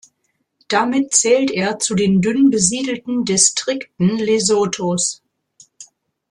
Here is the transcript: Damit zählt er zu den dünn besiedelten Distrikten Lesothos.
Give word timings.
Damit 0.67 1.13
zählt 1.13 1.51
er 1.51 1.77
zu 1.77 1.93
den 1.93 2.21
dünn 2.21 2.49
besiedelten 2.49 3.23
Distrikten 3.23 4.17
Lesothos. 4.17 5.21